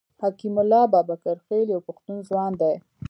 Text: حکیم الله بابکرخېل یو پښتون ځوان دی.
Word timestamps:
حکیم 0.21 0.55
الله 0.61 0.81
بابکرخېل 0.93 1.67
یو 1.73 1.85
پښتون 1.87 2.17
ځوان 2.29 2.51
دی. 2.61 2.75